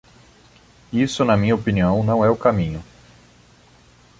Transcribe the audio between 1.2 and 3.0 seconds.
na minha opinião, não é o caminho.